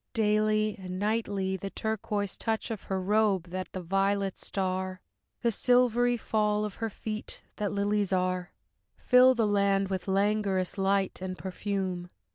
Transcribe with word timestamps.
Daily 0.15 0.75
and 0.79 0.97
nightly 0.97 1.55
The 1.57 1.69
turquoise 1.69 2.35
touch 2.35 2.71
of 2.71 2.85
her 2.85 2.99
robe, 2.99 3.51
that 3.51 3.71
the 3.71 3.81
violets 3.83 4.47
star, 4.47 4.99
The 5.43 5.51
silvery 5.51 6.17
fall 6.17 6.65
of 6.65 6.73
her 6.81 6.89
feet, 6.89 7.43
that 7.57 7.71
lilies 7.71 8.11
are, 8.11 8.51
Fill 8.97 9.35
the 9.35 9.45
land 9.45 9.89
with 9.89 10.07
languorous 10.07 10.79
light 10.79 11.21
and 11.21 11.37
perfume. 11.37 12.09